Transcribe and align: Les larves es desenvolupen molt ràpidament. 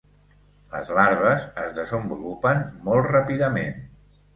Les 0.71 0.89
larves 1.01 1.47
es 1.67 1.77
desenvolupen 1.77 2.67
molt 2.91 3.15
ràpidament. 3.15 3.83